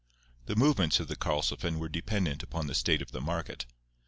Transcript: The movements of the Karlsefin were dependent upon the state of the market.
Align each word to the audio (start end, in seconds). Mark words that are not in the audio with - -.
The 0.47 0.55
movements 0.55 0.99
of 0.99 1.09
the 1.09 1.15
Karlsefin 1.15 1.77
were 1.77 1.87
dependent 1.87 2.41
upon 2.41 2.65
the 2.65 2.73
state 2.73 3.03
of 3.03 3.11
the 3.11 3.21
market. 3.21 3.67